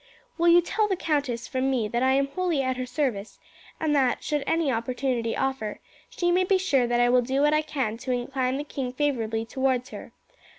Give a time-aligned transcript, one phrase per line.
[0.35, 3.37] Will you tell the countess from me that I am wholly at her service,
[3.79, 7.53] and that, should any opportunity offer, she may be sure that I will do what
[7.53, 10.11] I can to incline the king favourably towards her.